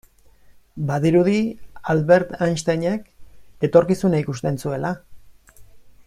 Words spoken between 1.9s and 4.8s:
Albert Einsteinek etorkizuna ikusten